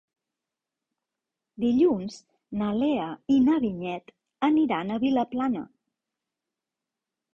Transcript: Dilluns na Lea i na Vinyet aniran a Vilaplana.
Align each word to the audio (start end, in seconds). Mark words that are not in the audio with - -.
Dilluns 1.63 2.17
na 2.61 2.69
Lea 2.77 3.11
i 3.35 3.37
na 3.49 3.57
Vinyet 3.67 4.11
aniran 4.51 4.91
a 4.91 4.99
Vilaplana. 5.07 5.63